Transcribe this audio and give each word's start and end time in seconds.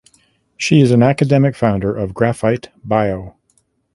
She 0.57 0.81
is 0.81 0.89
an 0.89 1.03
academic 1.03 1.55
founder 1.55 1.95
of 1.95 2.15
Graphite 2.15 2.69
Bio. 2.83 3.35